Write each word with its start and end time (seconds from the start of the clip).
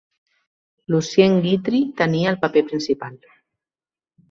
Lucien 0.93 1.35
Guitry 1.43 1.83
tenia 2.01 2.33
el 2.33 2.41
paper 2.47 2.65
principal. 2.73 3.21